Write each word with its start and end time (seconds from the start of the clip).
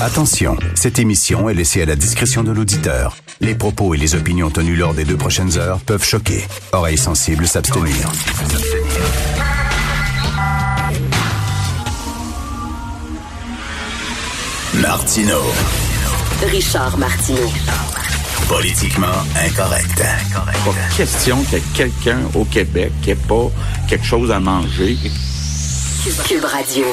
Attention, 0.00 0.58
cette 0.74 0.98
émission 0.98 1.48
est 1.48 1.54
laissée 1.54 1.80
à 1.80 1.86
la 1.86 1.96
discrétion 1.96 2.44
de 2.44 2.52
l'auditeur. 2.52 3.16
Les 3.40 3.54
propos 3.54 3.94
et 3.94 3.96
les 3.96 4.14
opinions 4.14 4.50
tenues 4.50 4.76
lors 4.76 4.92
des 4.92 5.04
deux 5.04 5.16
prochaines 5.16 5.56
heures 5.56 5.78
peuvent 5.80 6.04
choquer. 6.04 6.44
Oreilles 6.72 6.98
sensibles 6.98 7.48
s'abstenir. 7.48 7.94
Martino. 14.74 15.40
Richard 16.46 16.98
Martineau. 16.98 17.50
Politiquement 18.48 19.06
incorrect. 19.46 19.96
Pas 19.96 20.74
question 20.94 21.42
qu'il 21.44 21.54
y 21.54 21.56
ait 21.56 21.64
quelqu'un 21.74 22.18
au 22.34 22.44
Québec 22.44 22.92
qui 23.00 23.08
n'ait 23.08 23.14
pas 23.14 23.50
quelque 23.88 24.04
chose 24.04 24.30
à 24.30 24.40
manger. 24.40 24.98
Cube 26.28 26.44
Radio. 26.44 26.84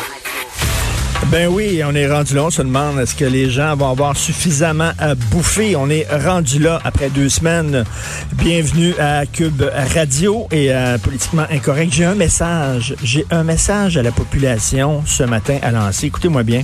Ben 1.33 1.47
oui, 1.47 1.81
on 1.83 1.95
est 1.95 2.07
rendu 2.07 2.35
là. 2.35 2.43
On 2.43 2.51
se 2.51 2.61
demande 2.61 2.99
est-ce 2.99 3.15
que 3.15 3.25
les 3.25 3.49
gens 3.49 3.75
vont 3.75 3.89
avoir 3.89 4.15
suffisamment 4.15 4.91
à 4.99 5.15
bouffer? 5.15 5.75
On 5.75 5.89
est 5.89 6.05
rendu 6.23 6.59
là 6.59 6.79
après 6.83 7.09
deux 7.09 7.27
semaines. 7.27 7.85
Bienvenue 8.33 8.93
à 8.99 9.25
Cube 9.25 9.63
Radio 9.95 10.47
et 10.51 10.71
à 10.71 10.99
Politiquement 10.99 11.47
Incorrect. 11.49 11.91
J'ai 11.91 12.05
un 12.05 12.13
message. 12.13 12.95
J'ai 13.01 13.25
un 13.31 13.43
message 13.43 13.97
à 13.97 14.03
la 14.03 14.11
population 14.11 15.01
ce 15.07 15.23
matin 15.23 15.57
à 15.63 15.71
lancer. 15.71 16.05
Écoutez-moi 16.05 16.43
bien. 16.43 16.61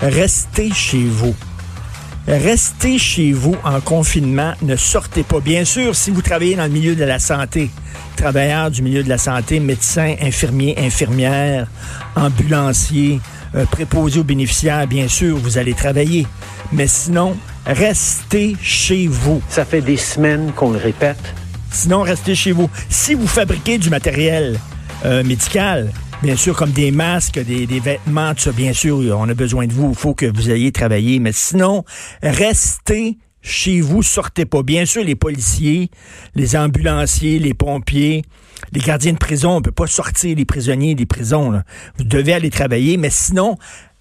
Restez 0.00 0.72
chez 0.72 1.04
vous. 1.04 1.36
Restez 2.26 2.98
chez 2.98 3.30
vous 3.30 3.54
en 3.62 3.80
confinement. 3.80 4.54
Ne 4.62 4.74
sortez 4.74 5.22
pas. 5.22 5.38
Bien 5.38 5.64
sûr, 5.64 5.94
si 5.94 6.10
vous 6.10 6.20
travaillez 6.20 6.56
dans 6.56 6.64
le 6.64 6.70
milieu 6.70 6.96
de 6.96 7.04
la 7.04 7.20
santé, 7.20 7.70
travailleurs 8.16 8.72
du 8.72 8.82
milieu 8.82 9.04
de 9.04 9.08
la 9.08 9.18
santé, 9.18 9.60
médecins, 9.60 10.16
infirmiers, 10.20 10.74
infirmières, 10.78 11.68
ambulanciers, 12.16 13.20
euh, 13.54 13.64
préposés 13.66 14.20
aux 14.20 14.24
bénéficiaires, 14.24 14.86
bien 14.86 15.08
sûr, 15.08 15.36
vous 15.36 15.58
allez 15.58 15.74
travailler. 15.74 16.26
Mais 16.72 16.86
sinon, 16.86 17.36
restez 17.66 18.56
chez 18.60 19.06
vous. 19.06 19.40
Ça 19.48 19.64
fait 19.64 19.80
des 19.80 19.96
semaines 19.96 20.52
qu'on 20.56 20.70
le 20.70 20.78
répète. 20.78 21.34
Sinon, 21.70 22.02
restez 22.02 22.34
chez 22.34 22.52
vous. 22.52 22.68
Si 22.88 23.14
vous 23.14 23.26
fabriquez 23.26 23.78
du 23.78 23.90
matériel 23.90 24.58
euh, 25.04 25.22
médical, 25.24 25.92
bien 26.22 26.36
sûr, 26.36 26.56
comme 26.56 26.70
des 26.70 26.90
masques, 26.90 27.38
des, 27.38 27.66
des 27.66 27.80
vêtements, 27.80 28.34
tout 28.34 28.42
ça, 28.42 28.52
bien 28.52 28.72
sûr, 28.72 28.98
on 29.18 29.28
a 29.28 29.34
besoin 29.34 29.66
de 29.66 29.72
vous. 29.72 29.90
Il 29.90 29.98
faut 29.98 30.14
que 30.14 30.26
vous 30.26 30.50
ayez 30.50 30.72
travaillé. 30.72 31.18
Mais 31.18 31.32
sinon, 31.32 31.84
restez 32.22 33.18
chez 33.44 33.82
vous, 33.82 34.02
sortez 34.02 34.46
pas. 34.46 34.62
Bien 34.62 34.86
sûr, 34.86 35.04
les 35.04 35.14
policiers, 35.14 35.90
les 36.34 36.56
ambulanciers, 36.56 37.38
les 37.38 37.54
pompiers, 37.54 38.22
les 38.72 38.80
gardiens 38.80 39.12
de 39.12 39.18
prison, 39.18 39.56
on 39.56 39.62
peut 39.62 39.70
pas 39.70 39.86
sortir 39.86 40.34
les 40.34 40.46
prisonniers 40.46 40.94
des 40.94 41.06
prisons. 41.06 41.62
Vous 41.98 42.04
devez 42.04 42.32
aller 42.32 42.48
travailler, 42.48 42.96
mais 42.96 43.10
sinon, 43.10 43.58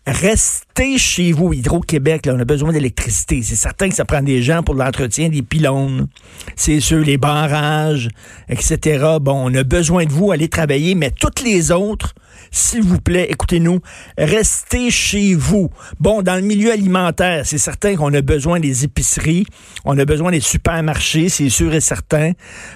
restez 0.08 0.98
chez 0.98 1.34
vous. 1.34 1.52
Hydro-Québec, 1.52 2.30
on 2.32 2.40
a 2.40 2.46
besoin 2.46 2.72
d'électricité. 2.72 3.42
C'est 3.44 3.56
certain 3.56 3.90
que 3.90 3.96
ça 3.96 4.06
prend 4.06 4.22
des 4.22 4.42
gens 4.42 4.64
pour 4.64 4.76
l'entretien 4.76 5.28
des 5.28 5.42
pylônes. 5.42 6.08
C'est 6.56 6.80
sûr, 6.80 7.00
les 7.00 7.18
barrages, 7.18 8.08
etc. 8.48 9.18
Bon, 9.22 9.52
on 9.52 9.54
a 9.54 9.64
besoin 9.64 10.06
de 10.06 10.12
vous, 10.14 10.32
allez 10.32 10.48
travailler, 10.48 10.96
mais 10.96 11.12
toutes 11.12 11.42
les 11.44 11.72
autres, 11.72 12.16
s'il 12.54 12.84
vous 12.84 13.02
plaît, 13.02 13.28
écoutez-nous, 13.30 13.82
restez 14.16 14.92
chez 14.92 15.34
vous. 15.34 15.72
Bon, 16.00 16.22
dans 16.22 16.36
le 16.36 16.42
milieu 16.42 16.72
alimentaire, 16.72 17.46
c'est 17.46 17.58
certain 17.58 17.96
qu'on 17.96 18.14
a 18.14 18.22
besoin 18.22 18.60
des 18.60 18.84
épiceries, 18.84 19.46
on 19.86 19.98
a 19.98 20.06
besoin 20.06 20.32
des 20.32 20.40
supermarchés, 20.40 21.30
c'est 21.30 21.50
sûr 21.50 21.74
et 21.74 21.82
certain, 21.82 22.34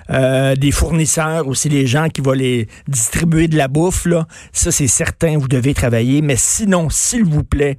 euh, 0.09 0.55
des 0.55 0.71
fournisseurs 0.71 1.47
aussi, 1.47 1.69
les 1.69 1.85
gens 1.85 2.09
qui 2.09 2.21
vont 2.21 2.31
les 2.31 2.67
distribuer 2.87 3.47
de 3.47 3.55
la 3.55 3.67
bouffe, 3.67 4.05
là. 4.05 4.27
Ça, 4.51 4.71
c'est 4.71 4.87
certain, 4.87 5.37
vous 5.37 5.47
devez 5.47 5.75
travailler, 5.75 6.23
mais 6.23 6.37
sinon, 6.37 6.89
s'il 6.89 7.23
vous 7.23 7.43
plaît, 7.43 7.77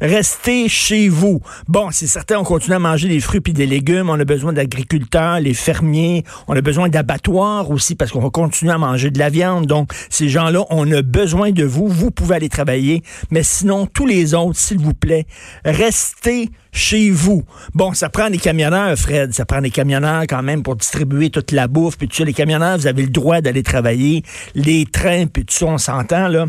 Restez 0.00 0.68
chez 0.68 1.08
vous. 1.08 1.40
Bon, 1.66 1.88
c'est 1.90 2.06
certain, 2.06 2.38
on 2.38 2.44
continue 2.44 2.76
à 2.76 2.78
manger 2.78 3.08
des 3.08 3.20
fruits 3.20 3.42
et 3.46 3.52
des 3.52 3.66
légumes. 3.66 4.10
On 4.10 4.18
a 4.18 4.24
besoin 4.24 4.52
d'agriculteurs, 4.52 5.40
les 5.40 5.54
fermiers. 5.54 6.24
On 6.46 6.56
a 6.56 6.60
besoin 6.60 6.88
d'abattoirs 6.88 7.70
aussi 7.70 7.94
parce 7.94 8.10
qu'on 8.10 8.20
va 8.20 8.30
continuer 8.30 8.72
à 8.72 8.78
manger 8.78 9.10
de 9.10 9.18
la 9.18 9.30
viande. 9.30 9.66
Donc, 9.66 9.92
ces 10.10 10.28
gens-là, 10.28 10.64
on 10.70 10.90
a 10.92 11.02
besoin 11.02 11.50
de 11.50 11.64
vous. 11.64 11.88
Vous 11.88 12.10
pouvez 12.10 12.36
aller 12.36 12.48
travailler. 12.48 13.02
Mais 13.30 13.42
sinon, 13.42 13.86
tous 13.86 14.06
les 14.06 14.34
autres, 14.34 14.58
s'il 14.58 14.78
vous 14.78 14.94
plaît, 14.94 15.26
restez 15.64 16.50
chez 16.72 17.10
vous. 17.10 17.44
Bon, 17.74 17.92
ça 17.92 18.08
prend 18.08 18.30
des 18.30 18.38
camionneurs, 18.38 18.96
Fred. 18.96 19.32
Ça 19.32 19.44
prend 19.44 19.60
des 19.60 19.70
camionneurs 19.70 20.22
quand 20.28 20.42
même 20.42 20.62
pour 20.62 20.76
distribuer 20.76 21.30
toute 21.30 21.52
la 21.52 21.66
bouffe. 21.66 21.96
Puis 21.96 22.08
tout 22.08 22.16
ça, 22.16 22.24
les 22.24 22.32
camionneurs, 22.32 22.78
vous 22.78 22.86
avez 22.86 23.02
le 23.02 23.10
droit 23.10 23.40
d'aller 23.40 23.62
travailler. 23.62 24.22
Les 24.54 24.86
trains, 24.86 25.26
puis 25.26 25.44
tout 25.44 25.54
ça, 25.54 25.66
on 25.66 25.78
s'entend, 25.78 26.28
là. 26.28 26.46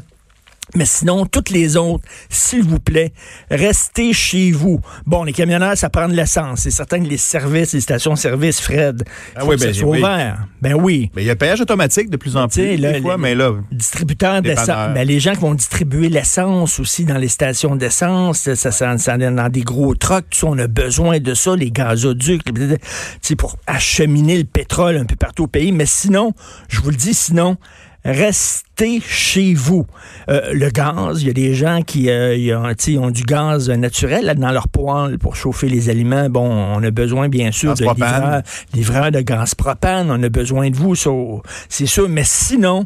Mais 0.76 0.86
sinon, 0.86 1.26
toutes 1.26 1.50
les 1.50 1.78
autres, 1.78 2.04
s'il 2.30 2.64
vous 2.64 2.80
plaît, 2.80 3.12
restez 3.50 4.14
chez 4.14 4.52
vous. 4.52 4.80
Bon, 5.06 5.24
les 5.24 5.34
camionneurs, 5.34 5.76
ça 5.78 5.90
prend 5.90 6.08
de 6.08 6.14
l'essence. 6.14 6.62
C'est 6.62 6.72
certain 6.72 7.00
que 7.04 7.08
les 7.10 7.18
services, 7.18 7.74
les 7.74 7.82
stations-service, 7.82 8.62
Fred, 8.62 9.04
Ah 9.36 9.46
oui, 9.46 9.56
ben, 9.58 9.74
oui. 9.84 10.00
ouvert. 10.00 10.46
Ben 10.62 10.74
oui. 10.76 11.12
Mais 11.16 11.24
il 11.24 11.26
y 11.26 11.30
a 11.30 11.34
le 11.34 11.38
payage 11.38 11.62
automatique 11.62 12.10
de 12.10 12.18
plus 12.18 12.38
en 12.38 12.48
Tu 12.48 12.60
plus, 12.62 12.78
là, 12.78 12.94
des 12.94 13.02
fois, 13.02 13.16
les- 13.16 13.22
mais 13.22 13.36
là, 13.36 13.54
Distributeurs 13.72 14.42
d'essence. 14.42 14.94
Ben, 14.94 15.08
les 15.08 15.20
gens 15.20 15.34
qui 15.34 15.40
vont 15.42 15.54
distribuer 15.56 16.10
l'essence 16.10 16.80
aussi 16.80 17.06
dans 17.06 17.18
les 17.18 17.28
stations 17.30 17.76
d'essence, 17.76 18.40
ça, 18.40 18.56
ça, 18.56 18.72
ça, 18.98 19.18
dans 19.18 19.50
des 19.50 19.62
gros 19.62 19.96
trucks, 19.96 20.26
ça, 20.32 20.48
on 20.48 20.58
a 20.60 20.68
besoin 20.68 21.20
de 21.20 21.34
ça, 21.34 21.56
les 21.56 21.72
gazoducs, 21.72 22.44
tu 22.44 22.78
sais, 23.22 23.36
pour 23.36 23.58
acheminer 23.68 24.38
le 24.38 24.44
pétrole 24.44 24.98
un 24.98 25.06
peu 25.06 25.16
partout 25.16 25.44
au 25.44 25.48
pays. 25.48 25.72
Mais 25.72 25.86
sinon, 25.86 26.34
je 26.68 26.80
vous 26.82 26.90
le 26.92 26.96
dis, 26.96 27.14
sinon, 27.14 27.58
restez 28.06 29.02
chez 29.02 29.54
vous. 29.54 29.86
Euh, 30.30 30.54
le 30.54 30.70
gaz, 30.70 31.22
il 31.22 31.28
y 31.28 31.30
a 31.30 31.34
des 31.34 31.54
gens 31.54 31.82
qui 31.82 32.10
euh, 32.10 32.72
ont, 32.98 33.12
du 33.12 33.24
gaz 33.24 33.70
naturel 33.70 34.26
là, 34.26 34.36
dans 34.36 34.52
leur 34.52 34.68
poêle 34.68 35.18
pour 35.18 35.36
chauffer 35.36 35.70
les 35.70 35.90
aliments. 35.90 36.30
Bon, 36.30 36.50
on 36.50 36.84
a 36.84 36.92
besoin 36.92 37.30
bien 37.30 37.52
sûr 37.52 37.74
Gaz 37.74 37.80
de 37.80 37.86
livreurs, 37.86 38.42
livreurs 38.74 39.12
de 39.12 39.22
gaz 39.22 39.56
propane. 39.56 40.12
On 40.12 40.22
a 40.24 40.30
besoin 40.30 40.70
de 40.70 40.76
vous, 40.76 40.96
c'est 41.68 41.86
sûr. 41.86 42.10
Mais 42.10 42.24
sinon, 42.26 42.86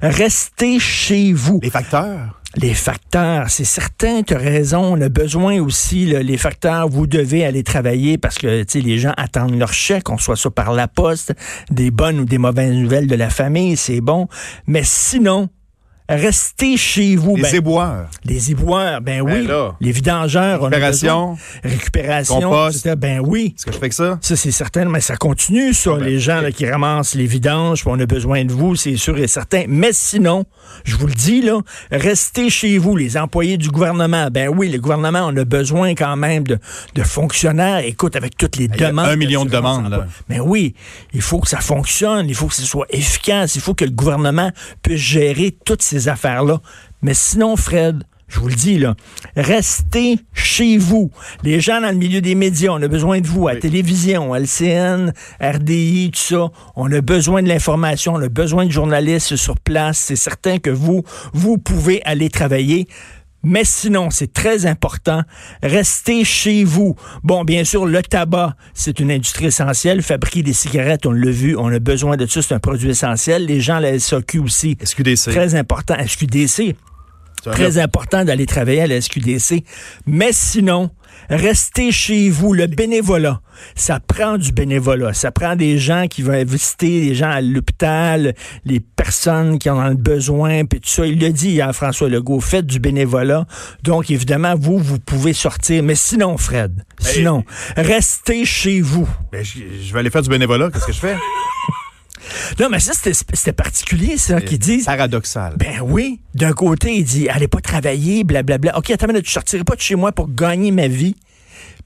restez 0.00 0.78
chez 0.78 1.32
vous. 1.32 1.60
les 1.62 1.70
facteurs? 1.70 2.37
Les 2.56 2.72
facteurs, 2.72 3.50
c'est 3.50 3.64
certain, 3.64 4.22
tu 4.22 4.34
as 4.34 4.38
raison. 4.38 4.94
On 4.94 5.00
a 5.02 5.10
besoin 5.10 5.60
aussi, 5.60 6.06
les 6.06 6.38
facteurs, 6.38 6.88
vous 6.88 7.06
devez 7.06 7.44
aller 7.44 7.62
travailler 7.62 8.16
parce 8.16 8.38
que 8.38 8.64
les 8.74 8.98
gens 8.98 9.12
attendent 9.18 9.58
leur 9.58 9.72
chèque, 9.72 10.08
on 10.08 10.16
soit 10.16 10.36
ça 10.36 10.50
par 10.50 10.72
la 10.72 10.88
poste, 10.88 11.34
des 11.70 11.90
bonnes 11.90 12.20
ou 12.20 12.24
des 12.24 12.38
mauvaises 12.38 12.72
nouvelles 12.72 13.06
de 13.06 13.14
la 13.16 13.28
famille, 13.28 13.76
c'est 13.76 14.00
bon. 14.00 14.28
Mais 14.66 14.82
sinon, 14.82 15.50
restez 16.08 16.76
chez 16.76 17.16
vous. 17.16 17.36
Les 17.36 17.42
Ben, 17.42 17.54
éboueurs. 17.56 18.06
les 18.24 18.50
éboueurs, 18.50 19.00
ben 19.00 19.20
oui. 19.20 19.46
là. 19.46 19.76
les 19.80 19.92
vidangeurs, 19.92 20.62
Récupération. 20.62 21.36
Récupération. 21.62 22.40
Compost. 22.40 22.78
etc. 22.86 22.94
Ben 22.96 23.20
oui. 23.24 23.54
Est-ce 23.56 23.66
que 23.66 23.72
je 23.72 23.78
fais 23.78 23.88
que 23.88 23.94
ça? 23.94 24.18
Ça, 24.22 24.36
c'est 24.36 24.50
certain, 24.50 24.84
mais 24.86 25.00
ça 25.00 25.16
continue, 25.16 25.74
ça, 25.74 25.92
ben, 25.94 26.04
les 26.04 26.18
gens 26.18 26.40
là, 26.40 26.50
qui 26.52 26.68
ramassent 26.68 27.14
les 27.14 27.26
vidanges, 27.26 27.80
puis 27.82 27.90
on 27.94 27.98
a 28.00 28.06
besoin 28.06 28.44
de 28.44 28.52
vous, 28.52 28.74
c'est 28.76 28.96
sûr 28.96 29.18
et 29.18 29.26
certain. 29.26 29.64
Mais 29.68 29.90
sinon, 29.92 30.44
je 30.84 30.96
vous 30.96 31.06
le 31.06 31.14
dis, 31.14 31.42
là, 31.42 31.58
restez 31.90 32.50
chez 32.50 32.78
vous, 32.78 32.96
les 32.96 33.16
employés 33.16 33.56
du 33.58 33.68
gouvernement. 33.70 34.28
Ben 34.30 34.48
oui, 34.48 34.68
le 34.70 34.78
gouvernement, 34.78 35.26
on 35.30 35.36
a 35.36 35.44
besoin 35.44 35.94
quand 35.94 36.16
même 36.16 36.44
de, 36.44 36.58
de 36.94 37.02
fonctionnaires. 37.02 37.78
Écoute, 37.84 38.16
avec 38.16 38.36
toutes 38.36 38.56
les 38.56 38.64
Il 38.66 38.80
y 38.80 38.84
a 38.84 38.88
demandes. 38.90 39.06
un 39.06 39.16
million 39.16 39.44
de 39.44 39.50
demandes, 39.50 39.90
là. 39.90 40.06
Mais 40.28 40.40
oui, 40.40 40.74
il 41.12 41.22
faut 41.22 41.40
que 41.40 41.48
ça 41.48 41.60
fonctionne, 41.60 42.28
il 42.28 42.34
faut 42.34 42.46
que 42.46 42.54
ce 42.54 42.62
soit 42.62 42.86
efficace, 42.90 43.54
il 43.56 43.60
faut 43.60 43.74
que 43.74 43.84
le 43.84 43.90
gouvernement 43.90 44.50
puisse 44.82 45.00
gérer 45.00 45.56
toutes 45.64 45.82
ces 45.82 45.97
affaires-là. 46.06 46.60
Mais 47.02 47.14
sinon, 47.14 47.56
Fred, 47.56 48.04
je 48.28 48.40
vous 48.40 48.48
le 48.48 48.54
dis, 48.54 48.78
là, 48.78 48.94
restez 49.36 50.18
chez 50.34 50.76
vous. 50.76 51.10
Les 51.42 51.60
gens 51.60 51.80
dans 51.80 51.88
le 51.88 51.96
milieu 51.96 52.20
des 52.20 52.34
médias, 52.34 52.70
on 52.72 52.82
a 52.82 52.88
besoin 52.88 53.20
de 53.20 53.26
vous, 53.26 53.48
à 53.48 53.56
télévision, 53.56 54.34
à 54.34 54.38
LCN, 54.38 55.12
RDI, 55.40 56.10
tout 56.12 56.20
ça. 56.20 56.50
On 56.76 56.92
a 56.92 57.00
besoin 57.00 57.42
de 57.42 57.48
l'information, 57.48 58.14
on 58.14 58.22
a 58.22 58.28
besoin 58.28 58.66
de 58.66 58.70
journalistes 58.70 59.36
sur 59.36 59.58
place. 59.58 59.98
C'est 59.98 60.16
certain 60.16 60.58
que 60.58 60.70
vous, 60.70 61.04
vous 61.32 61.56
pouvez 61.56 62.02
aller 62.04 62.28
travailler. 62.28 62.86
Mais 63.44 63.64
sinon, 63.64 64.10
c'est 64.10 64.32
très 64.32 64.66
important, 64.66 65.22
restez 65.62 66.24
chez 66.24 66.64
vous. 66.64 66.96
Bon, 67.22 67.44
bien 67.44 67.62
sûr, 67.64 67.86
le 67.86 68.02
tabac, 68.02 68.56
c'est 68.74 68.98
une 68.98 69.10
industrie 69.12 69.46
essentielle. 69.46 70.02
Fabriquer 70.02 70.42
des 70.42 70.52
cigarettes, 70.52 71.06
on 71.06 71.12
l'a 71.12 71.30
vu, 71.30 71.56
on 71.56 71.68
a 71.68 71.78
besoin 71.78 72.16
de 72.16 72.26
ça, 72.26 72.42
c'est 72.42 72.54
un 72.54 72.58
produit 72.58 72.90
essentiel. 72.90 73.46
Les 73.46 73.60
gens, 73.60 73.78
la 73.78 73.98
SAQ 73.98 74.40
aussi, 74.40 74.76
SQDC. 74.82 75.30
très 75.30 75.54
important. 75.54 75.94
SQDC, 76.04 76.74
Très 77.44 77.78
important 77.78 78.24
d'aller 78.24 78.46
travailler 78.46 78.82
à 78.82 78.86
la 78.86 79.00
SQDC. 79.00 79.64
Mais 80.06 80.30
sinon, 80.32 80.90
restez 81.30 81.92
chez 81.92 82.30
vous. 82.30 82.52
Le 82.52 82.66
bénévolat, 82.66 83.40
ça 83.74 84.00
prend 84.00 84.38
du 84.38 84.52
bénévolat. 84.52 85.12
Ça 85.12 85.30
prend 85.30 85.56
des 85.56 85.78
gens 85.78 86.06
qui 86.08 86.22
vont 86.22 86.44
visiter 86.44 87.00
les 87.00 87.14
gens 87.14 87.30
à 87.30 87.40
l'hôpital, 87.40 88.34
les 88.64 88.80
personnes 88.80 89.58
qui 89.58 89.70
en 89.70 89.78
ont 89.78 89.94
besoin, 89.94 90.64
puis 90.64 90.80
tout 90.80 90.88
ça. 90.88 91.06
Il 91.06 91.20
l'a 91.20 91.30
dit 91.30 91.50
hier, 91.50 91.74
François 91.74 92.08
Legault, 92.08 92.40
faites 92.40 92.66
du 92.66 92.78
bénévolat. 92.78 93.46
Donc, 93.82 94.10
évidemment, 94.10 94.54
vous, 94.56 94.78
vous 94.78 94.98
pouvez 94.98 95.32
sortir. 95.32 95.82
Mais 95.82 95.94
sinon, 95.94 96.36
Fred, 96.36 96.84
sinon, 97.00 97.44
restez 97.76 98.44
chez 98.44 98.80
vous. 98.80 99.08
Ben, 99.32 99.44
je, 99.44 99.60
je 99.82 99.92
vais 99.92 100.00
aller 100.00 100.10
faire 100.10 100.22
du 100.22 100.30
bénévolat. 100.30 100.70
Qu'est-ce 100.70 100.86
que 100.86 100.92
je 100.92 101.00
fais? 101.00 101.16
Non, 102.60 102.68
mais 102.70 102.80
ça, 102.80 102.92
c'était 102.94 103.52
particulier, 103.52 104.16
ça, 104.16 104.40
qu'ils 104.40 104.58
disent. 104.58 104.84
Paradoxal. 104.84 105.54
Ben 105.56 105.80
oui. 105.82 106.20
D'un 106.34 106.52
côté, 106.52 106.96
il 106.96 107.04
dit, 107.04 107.28
allez 107.28 107.48
pas 107.48 107.60
travailler, 107.60 108.24
blablabla. 108.24 108.76
OK, 108.78 108.90
attends 108.90 109.06
une 109.06 109.12
minute, 109.12 109.26
je 109.26 109.32
sortirai 109.32 109.64
pas 109.64 109.76
de 109.76 109.80
chez 109.80 109.94
moi 109.94 110.12
pour 110.12 110.30
gagner 110.30 110.70
ma 110.70 110.88
vie, 110.88 111.16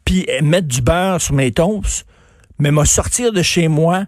puis 0.04 0.26
euh, 0.30 0.42
mettre 0.42 0.68
du 0.68 0.82
beurre 0.82 1.20
sur 1.20 1.34
mes 1.34 1.52
toasts, 1.52 2.06
mais 2.58 2.70
m'a 2.70 2.84
sortir 2.84 3.32
de 3.32 3.42
chez 3.42 3.68
moi 3.68 4.06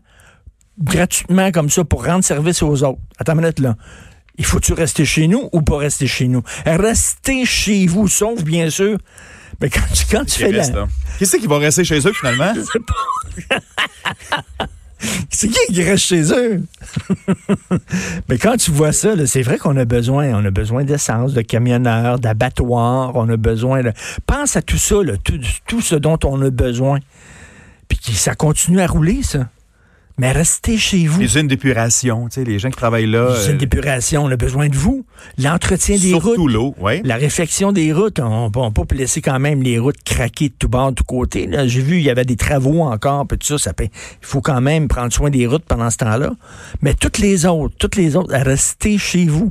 gratuitement 0.78 1.52
comme 1.52 1.70
ça 1.70 1.84
pour 1.84 2.04
rendre 2.04 2.24
service 2.24 2.62
aux 2.62 2.82
autres. 2.82 3.00
Attends 3.18 3.32
une 3.34 3.40
minute, 3.40 3.60
là. 3.60 3.76
Il 4.36 4.44
faut-tu 4.44 4.72
rester 4.72 5.04
chez 5.04 5.28
nous 5.28 5.48
ou 5.52 5.62
pas 5.62 5.78
rester 5.78 6.08
chez 6.08 6.26
nous? 6.26 6.42
Restez 6.66 7.46
chez 7.46 7.86
vous, 7.86 8.08
sauf 8.08 8.42
bien 8.42 8.68
sûr. 8.68 8.98
Mais 9.60 9.70
quand 9.70 9.86
tu, 9.94 10.04
quand 10.10 10.24
tu 10.24 10.38
fais 10.40 10.50
la... 10.50 10.58
reste, 10.58 10.74
là? 10.74 10.88
Qui 11.18 11.26
c'est 11.26 11.38
qui 11.38 11.46
va 11.46 11.58
rester 11.58 11.84
chez 11.84 12.00
eux, 12.00 12.12
finalement? 12.12 12.52
C'est 15.44 15.66
qui 15.66 15.74
qui 15.74 15.82
reste 15.82 16.04
chez 16.04 16.32
eux? 16.32 16.62
Mais 18.28 18.38
quand 18.38 18.56
tu 18.56 18.70
vois 18.70 18.92
ça, 18.92 19.14
c'est 19.26 19.42
vrai 19.42 19.58
qu'on 19.58 19.76
a 19.76 19.84
besoin. 19.84 20.32
On 20.32 20.44
a 20.44 20.50
besoin 20.50 20.84
d'essence, 20.84 21.34
de 21.34 21.42
camionneurs, 21.42 22.18
d'abattoirs. 22.18 23.12
On 23.14 23.28
a 23.28 23.36
besoin 23.36 23.82
de. 23.82 23.92
Pense 24.26 24.56
à 24.56 24.62
tout 24.62 24.78
ça, 24.78 24.96
tout, 25.22 25.38
tout 25.66 25.80
ce 25.80 25.96
dont 25.96 26.18
on 26.24 26.40
a 26.40 26.50
besoin. 26.50 26.98
Puis 27.88 27.98
ça 28.14 28.34
continue 28.34 28.80
à 28.80 28.86
rouler, 28.86 29.22
ça. 29.22 29.48
Mais 30.16 30.30
restez 30.30 30.78
chez 30.78 31.08
vous. 31.08 31.18
Les 31.18 31.24
usines 31.26 31.48
d'épuration, 31.48 32.28
tu 32.28 32.34
sais, 32.36 32.44
les 32.44 32.60
gens 32.60 32.70
qui 32.70 32.76
travaillent 32.76 33.06
là. 33.10 33.30
Les 33.32 33.40
usines 33.40 33.54
euh, 33.54 33.58
d'épuration, 33.58 34.22
on 34.24 34.30
a 34.30 34.36
besoin 34.36 34.68
de 34.68 34.76
vous. 34.76 35.04
L'entretien 35.38 35.96
des 35.96 36.10
surtout 36.10 36.42
routes. 36.42 36.52
l'eau, 36.52 36.74
oui. 36.78 37.00
La 37.02 37.16
réflexion 37.16 37.72
des 37.72 37.92
routes, 37.92 38.20
on 38.20 38.48
ne 38.48 38.70
peut 38.70 38.94
laisser 38.94 39.20
quand 39.20 39.40
même 39.40 39.60
les 39.62 39.76
routes 39.80 40.00
craquer 40.04 40.50
de 40.50 40.54
tout 40.56 40.68
bord, 40.68 40.90
de 40.90 40.94
tout 40.94 41.04
côté. 41.04 41.48
J'ai 41.66 41.80
vu, 41.80 41.96
il 41.96 42.02
y 42.04 42.10
avait 42.10 42.24
des 42.24 42.36
travaux 42.36 42.82
encore, 42.82 43.26
puis 43.26 43.38
tout 43.38 43.46
ça, 43.46 43.58
ça 43.58 43.72
peut- 43.72 43.84
il 43.86 43.90
faut 44.26 44.40
quand 44.40 44.60
même 44.60 44.86
prendre 44.86 45.12
soin 45.12 45.30
des 45.30 45.48
routes 45.48 45.64
pendant 45.64 45.90
ce 45.90 45.96
temps-là. 45.96 46.30
Mais 46.80 46.94
toutes 46.94 47.18
les 47.18 47.44
autres, 47.44 47.74
toutes 47.76 47.96
les 47.96 48.14
autres, 48.14 48.32
restez 48.32 48.98
chez 48.98 49.24
vous. 49.26 49.50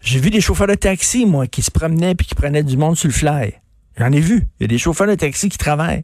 J'ai 0.00 0.18
vu 0.18 0.30
des 0.30 0.40
chauffeurs 0.40 0.66
de 0.66 0.74
taxi, 0.74 1.24
moi, 1.24 1.46
qui 1.46 1.62
se 1.62 1.70
promenaient 1.70 2.16
puis 2.16 2.26
qui 2.26 2.34
prenaient 2.34 2.64
du 2.64 2.76
monde 2.76 2.96
sur 2.96 3.06
le 3.08 3.14
fly. 3.14 3.54
J'en 3.96 4.10
ai 4.10 4.20
vu. 4.20 4.48
Il 4.58 4.64
y 4.64 4.66
a 4.66 4.68
des 4.68 4.78
chauffeurs 4.78 5.06
de 5.06 5.14
taxi 5.14 5.48
qui 5.48 5.56
travaillent. 5.56 6.02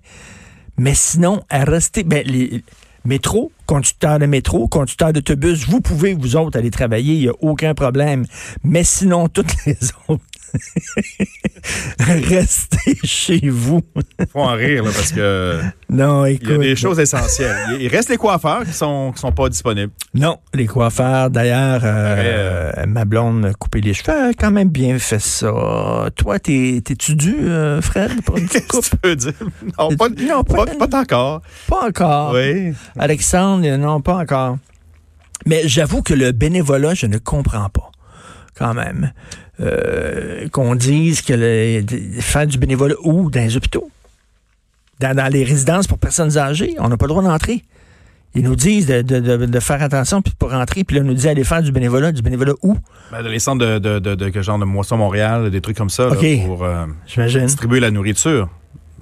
Mais 0.79 0.95
sinon, 0.95 1.43
à 1.51 1.65
rester. 1.65 2.05
Ben, 2.05 2.23
les 2.25 2.63
métro, 3.05 3.51
conducteurs 3.71 4.19
de 4.19 4.27
métro, 4.27 4.67
conducteurs 4.67 5.13
d'autobus, 5.13 5.69
vous 5.69 5.81
pouvez, 5.81 6.13
vous 6.13 6.35
autres, 6.35 6.59
aller 6.59 6.73
travailler, 6.73 7.15
il 7.15 7.21
n'y 7.21 7.29
a 7.29 7.33
aucun 7.39 7.73
problème. 7.73 8.27
Mais 8.65 8.83
sinon, 8.83 9.29
toutes 9.29 9.55
les 9.65 9.77
autres. 10.09 10.25
Restez 11.99 12.97
chez 13.05 13.41
vous. 13.49 13.83
faut 14.33 14.41
en 14.41 14.55
rire, 14.55 14.85
là, 14.85 14.91
parce 14.95 15.13
que 15.13 15.61
Non, 15.89 16.25
il 16.27 16.43
y 16.43 16.53
a 16.53 16.59
des 16.59 16.77
choses 16.77 16.99
essentielles. 16.99 17.77
Il 17.81 17.89
reste 17.89 18.09
les 18.09 18.17
coiffeurs 18.17 18.65
qui 18.65 18.73
sont, 18.73 19.13
qui 19.15 19.21
sont 19.21 19.33
pas 19.33 19.49
disponibles. 19.49 19.93
Non, 20.15 20.39
les 20.55 20.67
coiffeurs, 20.67 21.31
d'ailleurs, 21.31 21.81
euh, 21.85 22.73
Ouais, 22.77 22.87
ma 22.87 23.05
blonde 23.05 23.53
coupé 23.59 23.81
les 23.81 23.95
cheveux. 23.95 24.17
Elle 24.17 24.31
a 24.31 24.33
quand 24.35 24.51
même 24.51 24.69
bien 24.71 24.99
fait 24.99 25.21
ça. 25.21 25.53
Toi, 26.17 26.39
t'es- 26.39 26.81
t'es-tu 26.85 27.15
dû, 27.15 27.35
euh, 27.41 27.81
Fred, 27.83 28.23
pour 28.23 28.37
une 28.39 28.47
petite 28.49 28.67
coupe? 28.69 28.81
Qu'est-ce 28.81 28.91
que 28.91 28.97
tu 28.97 29.01
peux 29.03 29.17
dire? 29.17 29.33
Non, 29.79 29.97
pas, 29.97 30.09
Non, 30.09 30.43
pas- 30.45 30.67
pas, 30.67 30.89
pas 30.89 31.01
encore. 31.01 31.43
Pas 31.69 31.87
encore. 31.89 32.33
Oui. 32.35 32.73
Alexandre, 32.99 33.67
euh, 33.67 33.77
non, 33.77 34.01
pas 34.01 34.15
encore. 34.17 34.59
Mais 35.47 35.63
j'avoue 35.67 36.03
que 36.03 36.13
le 36.13 36.33
bénévolat, 36.33 36.95
je 36.95 37.07
ne 37.07 37.17
comprends 37.19 37.69
pas, 37.71 37.90
quand 38.61 38.75
même. 38.75 39.13
Euh, 39.61 40.49
qu'on 40.51 40.75
dise 40.75 41.23
que 41.23 41.33
le, 41.37 42.21
faire 42.21 42.47
du 42.47 42.59
bénévolat 42.59 42.95
où? 43.03 43.31
Dans 43.31 43.41
les 43.41 43.57
hôpitaux? 43.57 43.91
Dans, 45.01 45.17
dans 45.17 45.27
les 45.33 45.45
résidences 45.45 45.87
pour 45.87 45.99
personnes 45.99 46.37
âgées? 46.39 46.77
On 46.79 46.89
n'a 46.89 46.97
pas 46.97 47.07
le 47.07 47.11
droit 47.11 47.23
d'entrer. 47.23 47.63
Ils 48.35 48.45
nous 48.45 48.55
disent 48.55 48.87
de, 48.87 49.03
de- 49.03 49.19
de- 49.19 49.47
de 49.47 49.61
faire 49.61 49.83
attention 49.83 50.23
puis 50.23 50.33
pas 50.39 50.47
rentrer, 50.47 50.85
puis 50.85 50.97
là, 50.97 51.03
ils 51.03 51.07
nous 51.07 51.15
disent 51.15 51.27
aller 51.27 51.43
faire 51.43 51.63
du 51.63 51.73
bénévolat. 51.73 52.13
Du 52.13 52.23
bénévolat 52.23 52.53
où? 52.63 52.77
Ben, 53.11 53.23
dans 53.23 53.29
les 53.29 53.41
centres 53.41 53.65
de, 53.65 53.79
de, 53.79 53.99
de, 53.99 54.15
de- 54.15 54.29
que 54.29 54.41
genre 54.41 54.59
de 54.59 54.65
Moisson 54.65 54.97
Montréal, 54.99 55.51
des 55.51 55.61
trucs 55.61 55.77
comme 55.77 55.91
ça, 55.91 56.09
là, 56.09 56.15
pour 56.47 56.65
euh, 56.65 56.87
distribuer 57.17 57.81
la 57.81 57.91
nourriture. 57.91 58.49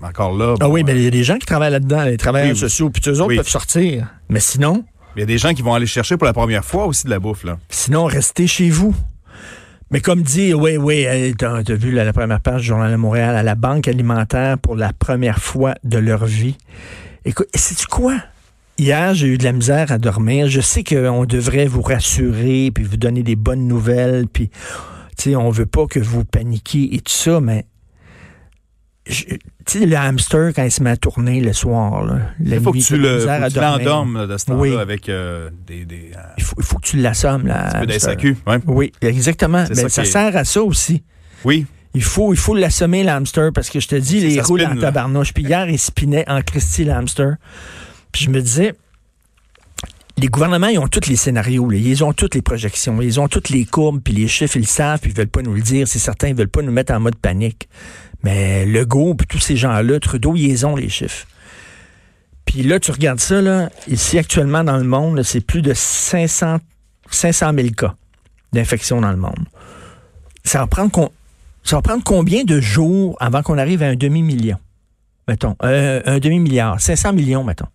Encore 0.03 0.37
là. 0.39 0.55
Ah 0.61 0.69
oui, 0.69 0.81
euh, 0.81 0.85
mais 0.87 0.95
il 0.97 1.03
y 1.03 1.07
a 1.09 1.11
des 1.11 1.25
gens 1.25 1.37
qui 1.39 1.45
travaillent 1.47 1.73
là-dedans, 1.73 2.05
les 2.05 2.17
travailleurs 2.17 2.53
oui. 2.53 2.57
sociaux, 2.59 2.89
puis 2.89 3.03
eux 3.09 3.15
autres 3.21 3.27
Oui. 3.29 3.37
peuvent 3.37 3.49
sortir. 3.49 4.07
Mais 4.29 4.39
sinon, 4.41 4.85
Il 5.17 5.21
y 5.21 5.23
a 5.25 5.27
des 5.27 5.39
gens 5.39 5.53
qui 5.53 5.61
vont 5.63 5.75
aller 5.75 5.87
chercher 5.87 6.17
pour 6.17 6.27
la 6.27 6.33
première 6.33 6.65
fois 6.65 6.87
aussi 6.87 7.05
de 7.05 7.11
la 7.11 7.19
bouffe. 7.19 7.43
Là. 7.45 7.59
Sinon, 7.69 8.05
restez 8.05 8.47
chez 8.47 8.71
vous. 8.71 8.95
Mais 9.91 10.01
comme 10.01 10.21
dit, 10.21 10.53
oui, 10.53 10.77
oui, 10.77 11.07
t'as 11.39 11.63
t'as 11.63 11.75
vu 11.75 11.93
la 11.93 12.13
première 12.13 12.41
page 12.41 12.61
du 12.61 12.67
Journal 12.69 12.93
de 12.93 12.97
Montréal, 12.97 13.35
à 13.35 13.43
la 13.43 13.55
Banque 13.55 13.89
alimentaire 13.89 14.59
pour 14.59 14.77
la 14.77 14.93
première 14.93 15.39
fois 15.39 15.75
de 15.83 15.97
leur 15.97 16.27
vie. 16.27 16.59
Écoute, 17.25 17.49
sais-tu 17.55 17.87
quoi? 17.87 18.17
Hier, 18.77 19.15
j'ai 19.15 19.29
eu 19.29 19.39
de 19.39 19.45
la 19.45 19.53
misère 19.53 19.91
à 19.91 19.97
dormir. 19.97 20.49
Je 20.49 20.61
sais 20.61 20.85
qu'on 20.85 21.25
devrait 21.25 21.67
vous 21.67 21.81
rassurer, 21.81 22.71
puis 22.71 22.85
vous 22.85 22.99
donner 22.99 23.23
des 23.23 23.35
bonnes 23.35 23.67
nouvelles, 23.67 24.27
puis, 24.29 24.51
tu 25.17 25.35
on 25.35 25.49
veut 25.49 25.67
pas 25.67 25.87
que 25.87 25.99
vous 25.99 26.25
paniquiez 26.25 26.95
et 26.95 26.99
tout 26.99 27.13
ça, 27.13 27.41
mais, 27.41 27.65
tu 29.09 29.39
sais, 29.67 29.87
le 29.87 29.97
hamster, 29.97 30.53
quand 30.55 30.63
il 30.65 30.71
se 30.71 30.83
met 30.83 30.91
à 30.91 30.97
tourner 30.97 31.41
le 31.41 31.53
soir, 31.53 32.05
là, 32.05 32.19
la 32.41 32.57
Il 32.57 32.63
faut 32.63 32.73
que 32.73 32.77
nuit, 32.77 32.85
que 32.85 33.49
tu 33.49 33.59
l'endormes 33.61 34.19
là, 34.19 34.27
de 34.27 34.37
ce 34.37 34.45
temps-là 34.47 34.61
Oui. 34.61 34.77
avec 34.77 35.09
euh, 35.09 35.51
des, 35.67 35.85
des 35.85 36.11
euh, 36.15 36.21
Il 36.37 36.45
faut, 36.45 36.55
il 36.59 36.65
faut 36.65 36.77
que 36.79 36.87
tu 36.87 36.97
l'assommes, 36.99 37.47
là. 37.47 37.77
un 37.77 37.81
peu 37.81 37.87
d'SAQ. 37.87 38.37
Ouais. 38.47 38.59
Oui, 38.67 38.93
exactement. 39.01 39.65
C'est 39.67 39.75
Ben, 39.83 39.89
ça 39.89 40.05
sert 40.05 40.37
à 40.37 40.45
ça 40.45 40.63
aussi. 40.63 41.03
Oui. 41.45 41.67
Il 41.95 42.03
faut, 42.03 42.33
il 42.35 42.39
faut 42.39 42.55
l'assommer, 42.55 43.03
l'hamster, 43.03 43.51
parce 43.55 43.71
que 43.71 43.81
je 43.81 43.89
te 43.89 43.97
dis, 43.97 44.21
les 44.21 44.41
en 44.41 44.55
là. 44.57 44.77
tabarnouche. 44.79 45.33
Puis 45.33 45.45
hier, 45.45 45.69
il 45.69 45.79
spinait 45.79 46.29
en 46.29 46.43
Christie, 46.43 46.85
l'hamster. 46.85 47.37
Puis 48.13 48.25
je 48.25 48.31
me 48.31 48.41
disais, 48.41 48.75
les 50.19 50.29
gouvernements, 50.29 50.69
ils 50.69 50.79
ont 50.79 50.89
tous 50.89 51.09
les 51.09 51.17
scénarios, 51.17 51.71
là. 51.71 51.79
ils 51.79 52.03
ont 52.03 52.13
toutes 52.13 52.35
les 52.35 52.43
projections, 52.43 53.01
ils 53.01 53.21
ont 53.21 53.29
toutes 53.29 53.51
les 53.51 53.65
courbes, 53.65 54.01
puis 54.03 54.13
les 54.13 54.29
chiffres, 54.29 54.57
ils 54.57 54.63
le 54.63 54.67
savent, 54.67 55.01
puis 55.01 55.11
ils 55.11 55.17
veulent 55.17 55.29
pas 55.29 55.43
nous 55.43 55.55
le 55.55 55.63
dire. 55.63 55.87
C'est 55.87 55.99
certain, 55.99 56.29
ils 56.29 56.35
veulent 56.35 56.49
pas 56.49 56.63
nous 56.63 56.73
mettre 56.73 56.93
en 56.93 57.01
mode 57.01 57.17
panique. 57.17 57.69
Mais 58.25 58.67
Legault, 58.67 59.15
puis 59.15 59.27
tous 59.27 59.39
ces 59.39 59.57
gens-là, 59.57 60.01
Trudeau, 60.01 60.35
ils 60.35 60.67
ont, 60.67 60.75
les 60.75 60.89
chiffres. 60.89 61.27
Puis 62.45 62.63
là, 62.63 62.81
tu 62.81 62.91
regardes 62.91 63.21
ça, 63.21 63.41
là, 63.41 63.71
ici, 63.87 64.19
actuellement, 64.19 64.65
dans 64.65 64.79
le 64.79 64.85
monde, 64.85 65.23
c'est 65.23 65.41
plus 65.41 65.63
de 65.63 65.73
500, 65.75 66.59
500 67.11 67.53
000 67.55 67.69
cas 67.71 67.95
d'infection 68.53 69.01
dans 69.01 69.11
le 69.11 69.19
monde. 69.19 69.45
Ça 70.45 70.61
va 70.61 70.67
prendre, 70.67 71.13
ça 71.63 71.77
va 71.77 71.83
prendre 71.83 72.03
combien 72.03 72.45
de 72.45 72.61
jours 72.61 73.17
avant 73.21 73.43
qu'on 73.43 73.59
arrive 73.59 73.83
à 73.83 73.87
un 73.87 73.97
demi-million? 73.97 74.57
Mettons, 75.29 75.57
Euh, 75.63 76.01
un 76.07 76.19
demi-milliard, 76.19 76.81
500 76.81 77.13
millions, 77.13 77.45
mettons. 77.45 77.67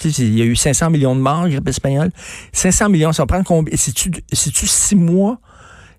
Tu 0.00 0.08
il 0.08 0.38
y 0.38 0.42
a 0.42 0.46
eu 0.46 0.56
500 0.56 0.90
millions 0.90 1.14
de 1.14 1.20
morts, 1.20 1.48
grippe 1.48 1.68
espagnole. 1.68 2.10
500 2.52 2.88
millions, 2.88 3.12
ça 3.12 3.22
va 3.22 3.26
prendre 3.26 3.44
combien? 3.44 3.76
C'est-tu 3.76 4.10
c'est-tu 4.32 4.66
six 4.66 4.96
mois? 4.96 5.38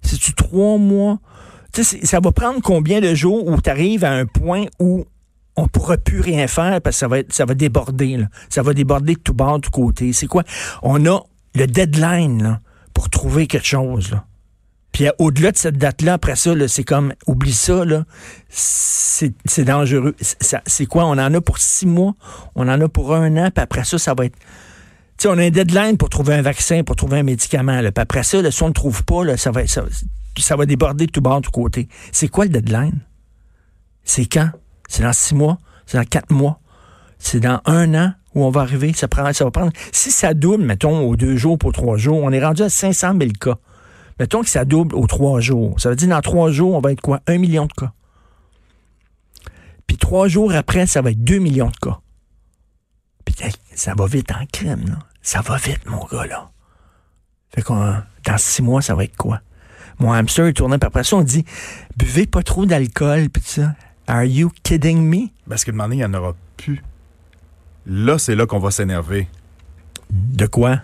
C'est-tu 0.02 0.34
trois 0.34 0.78
mois? 0.78 1.20
Tu 1.72 1.84
ça 1.84 2.20
va 2.20 2.32
prendre 2.32 2.62
combien 2.62 3.00
de 3.00 3.14
jours 3.14 3.48
où 3.48 3.62
tu 3.62 3.70
arrives 3.70 4.04
à 4.04 4.12
un 4.12 4.26
point 4.26 4.66
où 4.80 5.06
on 5.56 5.68
pourra 5.68 5.98
plus 5.98 6.20
rien 6.20 6.48
faire 6.48 6.82
parce 6.82 6.96
que 6.96 7.00
ça 7.00 7.08
va, 7.08 7.18
ça 7.30 7.46
va 7.46 7.54
déborder. 7.54 8.18
Là. 8.18 8.26
Ça 8.50 8.64
va 8.64 8.74
déborder 8.74 9.14
de 9.14 9.20
tout 9.20 9.34
bord, 9.34 9.58
de 9.58 9.62
tout 9.62 9.72
côté. 9.72 10.14
C'est 10.14 10.28
quoi? 10.28 10.44
On 10.82 11.06
a 11.06 11.20
le 11.54 11.68
deadline 11.68 12.60
pour 12.94 13.10
trouver 13.10 13.46
quelque 13.48 13.68
chose. 13.68 14.18
Puis 14.92 15.08
euh, 15.08 15.12
au-delà 15.20 15.52
de 15.52 15.58
cette 15.58 15.78
date-là, 15.78 16.14
après 16.14 16.36
ça, 16.36 16.52
c'est 16.68 16.84
comme, 16.84 17.14
oublie 17.28 17.54
ça, 17.54 17.84
c'est 18.50 19.64
dangereux. 19.64 20.16
C'est 20.20 20.86
quoi? 20.86 21.06
On 21.06 21.12
en 21.12 21.34
a 21.34 21.42
pour 21.42 21.58
six 21.58 21.86
mois, 21.86 22.16
on 22.56 22.68
en 22.68 22.82
a 22.82 22.88
pour 22.90 23.16
un 23.16 23.38
an, 23.38 23.50
puis 23.54 23.64
après 23.64 23.84
ça, 23.84 23.98
ça 23.98 24.14
va 24.14 24.26
être... 24.26 24.36
Tu 25.18 25.28
sais, 25.28 25.30
on 25.30 25.38
a 25.38 25.44
un 25.44 25.50
deadline 25.50 25.98
pour 25.98 26.10
trouver 26.10 26.34
un 26.34 26.42
vaccin, 26.42 26.84
pour 26.84 26.96
trouver 26.96 27.20
un 27.20 27.24
médicament. 27.24 27.80
Puis 27.80 27.92
après 27.96 28.24
ça, 28.24 28.50
si 28.50 28.64
on 28.64 28.70
ne 28.70 28.74
trouve 28.74 29.04
pas, 29.04 29.38
ça 29.38 29.52
va 29.52 30.66
déborder 30.66 31.06
de 31.06 31.12
tout 31.12 31.22
bord, 31.22 31.42
de 31.42 31.46
tout 31.46 31.52
côté. 31.52 31.88
C'est 32.12 32.28
quoi 32.28 32.46
le 32.46 32.50
deadline? 32.50 33.00
C'est 34.04 34.26
quand? 34.26 34.50
C'est 34.88 35.04
dans 35.04 35.14
six 35.14 35.36
mois? 35.36 35.60
C'est 35.86 35.98
dans 35.98 36.06
quatre 36.06 36.32
mois? 36.32 36.60
C'est 37.20 37.40
dans 37.40 37.62
un 37.66 37.94
an 37.94 38.14
où 38.34 38.44
on 38.44 38.50
va 38.50 38.62
arriver? 38.62 38.94
Ça, 38.94 39.08
prend, 39.08 39.32
ça 39.32 39.46
va 39.46 39.52
prendre... 39.52 39.72
Si 39.92 40.10
ça 40.10 40.34
double, 40.34 40.64
mettons, 40.64 41.08
aux 41.08 41.16
deux 41.16 41.38
jours 41.38 41.60
pour 41.60 41.72
trois 41.72 41.98
jours, 41.98 42.20
on 42.24 42.32
est 42.32 42.44
rendu 42.44 42.64
à 42.64 42.70
500 42.70 43.14
000 43.20 43.32
cas. 43.40 43.58
Mettons 44.20 44.42
que 44.42 44.50
ça 44.50 44.66
double 44.66 44.96
aux 44.96 45.08
trois 45.08 45.40
jours. 45.40 45.80
Ça 45.80 45.90
veut 45.90 45.96
dire 45.96 46.10
dans 46.10 46.22
trois 46.22 46.52
jours, 46.52 46.76
on 46.76 46.82
va 46.82 46.92
être 46.92 47.02
quoi? 47.02 47.22
Un 47.28 47.38
million 47.38 47.66
de 47.66 47.74
cas. 47.74 47.92
Puis 49.88 49.98
trois 49.98 50.28
jours 50.28 50.54
après, 50.54 50.86
ça 50.86 51.02
va 51.02 51.12
être 51.12 51.24
deux 51.24 51.40
millions 51.40 51.70
de 51.70 51.78
cas. 51.78 52.00
Puis 53.26 53.36
ça 53.76 53.94
va 53.96 54.06
vite 54.06 54.32
en 54.32 54.46
crème, 54.52 54.86
là. 54.88 55.00
Ça 55.22 55.42
va 55.42 55.58
vite, 55.58 55.86
mon 55.86 56.06
gars, 56.06 56.26
là. 56.26 56.50
Fait 57.54 57.62
qu'on, 57.62 57.96
dans 58.26 58.38
six 58.38 58.62
mois, 58.62 58.82
ça 58.82 58.96
va 58.96 59.04
être 59.04 59.18
quoi? 59.18 59.42
Mon 60.00 60.14
hamster 60.14 60.48
est 60.48 60.54
tourné. 60.54 60.78
Puis 60.78 60.88
après 60.88 61.04
ça, 61.04 61.18
on 61.18 61.22
dit, 61.22 61.46
buvez 61.98 62.26
pas 62.26 62.42
trop 62.42 62.66
d'alcool, 62.66 63.30
puis 63.30 63.44
tout 63.44 63.50
ça. 63.50 63.76
Are 64.08 64.24
you 64.24 64.52
kidding 64.64 65.00
me? 65.04 65.28
Parce 65.48 65.64
que 65.64 65.72
demander, 65.72 65.96
il 65.96 66.00
n'y 66.00 66.06
en 66.06 66.14
aura 66.14 66.36
plus. 66.58 66.82
Là, 67.86 68.18
c'est 68.18 68.36
là 68.36 68.46
qu'on 68.46 68.60
va 68.60 68.72
s'énerver. 68.72 69.28
De 70.10 70.46
quoi? 70.46 70.82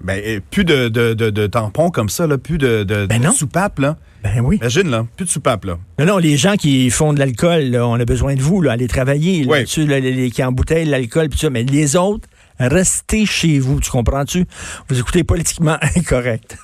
Ben, 0.00 0.40
plus 0.50 0.64
de, 0.64 0.88
de, 0.88 1.14
de, 1.14 1.30
de 1.30 1.46
tampons 1.46 1.90
comme 1.90 2.08
ça, 2.08 2.26
là, 2.26 2.38
plus 2.38 2.58
de, 2.58 2.84
de, 2.84 3.06
Ben 3.06 3.20
de 3.20 3.30
soupapes, 3.30 3.78
là. 3.78 3.96
Ben 4.22 4.40
oui. 4.42 4.56
Imagine, 4.56 4.88
là, 4.90 5.06
plus 5.16 5.24
de 5.26 5.30
soupapes, 5.30 5.64
là. 5.64 5.78
Non, 5.98 6.06
non, 6.06 6.18
les 6.18 6.36
gens 6.36 6.56
qui 6.56 6.90
font 6.90 7.12
de 7.12 7.18
l'alcool, 7.18 7.76
on 7.76 7.98
a 8.00 8.04
besoin 8.04 8.34
de 8.34 8.42
vous, 8.42 8.60
là, 8.60 8.72
allez 8.72 8.88
travailler, 8.88 9.44
là, 9.44 9.52
Oui. 9.76 9.86
là, 9.86 10.00
les, 10.00 10.12
les 10.12 10.30
qui 10.30 10.42
embouteillent 10.42 10.84
l'alcool, 10.88 11.28
puis 11.28 11.38
ça. 11.38 11.50
Mais 11.50 11.62
les 11.62 11.96
autres, 11.96 12.28
restez 12.58 13.26
chez 13.26 13.58
vous, 13.58 13.80
tu 13.80 13.90
comprends-tu? 13.90 14.46
Vous 14.88 14.98
écoutez 14.98 15.22
politiquement 15.24 15.76
incorrect. 15.96 16.56